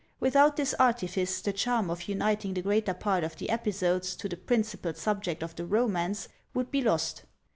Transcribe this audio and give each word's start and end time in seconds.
Without 0.19 0.55
this 0.55 0.73
artifice, 0.79 1.41
the 1.41 1.53
charm 1.53 1.91
of 1.91 2.07
uniting 2.07 2.55
the 2.55 2.63
greater 2.63 2.95
part 2.95 3.23
of 3.23 3.35
the 3.35 3.51
episodes 3.51 4.15
to 4.15 4.27
the 4.27 4.35
principal 4.35 4.95
subject 4.95 5.43
of 5.43 5.55
the 5.55 5.63
romance 5.67 6.27
would 6.55 6.71
be 6.71 6.81
lost. 6.81 7.21